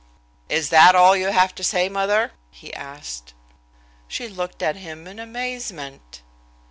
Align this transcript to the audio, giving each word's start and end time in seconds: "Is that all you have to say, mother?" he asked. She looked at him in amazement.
"Is 0.49 0.69
that 0.69 0.95
all 0.95 1.15
you 1.15 1.27
have 1.27 1.53
to 1.53 1.63
say, 1.63 1.87
mother?" 1.87 2.31
he 2.49 2.73
asked. 2.73 3.35
She 4.07 4.27
looked 4.27 4.63
at 4.63 4.77
him 4.77 5.05
in 5.05 5.19
amazement. 5.19 6.23